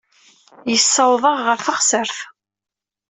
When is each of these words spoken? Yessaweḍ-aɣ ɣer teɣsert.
Yessaweḍ-aɣ 0.71 1.39
ɣer 1.45 1.59
teɣsert. 1.65 2.17